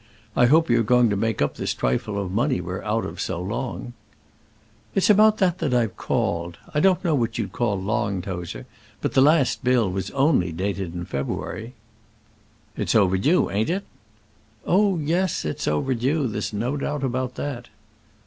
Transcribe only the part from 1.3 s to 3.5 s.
up this trifle of money we're out of so